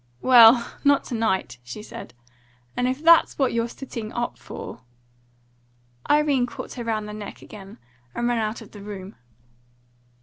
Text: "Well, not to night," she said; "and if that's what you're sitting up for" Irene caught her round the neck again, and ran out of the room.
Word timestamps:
"Well, 0.23 0.67
not 0.83 1.03
to 1.09 1.13
night," 1.13 1.59
she 1.63 1.83
said; 1.83 2.15
"and 2.75 2.87
if 2.87 3.03
that's 3.03 3.37
what 3.37 3.53
you're 3.53 3.67
sitting 3.69 4.11
up 4.13 4.35
for" 4.35 4.81
Irene 6.09 6.47
caught 6.47 6.73
her 6.73 6.83
round 6.83 7.07
the 7.07 7.13
neck 7.13 7.43
again, 7.43 7.77
and 8.15 8.27
ran 8.27 8.39
out 8.39 8.61
of 8.61 8.71
the 8.71 8.81
room. 8.81 9.15